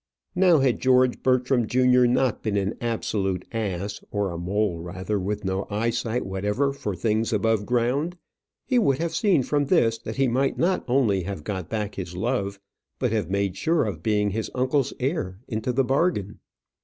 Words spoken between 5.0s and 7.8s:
with no eyesight whatever for things above